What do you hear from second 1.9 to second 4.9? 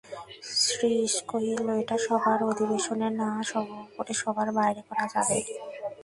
সভার অধিবেশনে না করে সভার বাইরে